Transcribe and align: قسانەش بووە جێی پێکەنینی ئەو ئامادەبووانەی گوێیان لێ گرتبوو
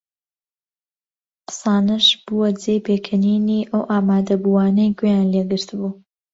قسانەش 1.47 2.07
بووە 2.23 2.47
جێی 2.61 2.83
پێکەنینی 2.87 3.67
ئەو 3.71 3.83
ئامادەبووانەی 3.91 4.95
گوێیان 4.97 5.27
لێ 5.33 5.41
گرتبوو 5.49 5.91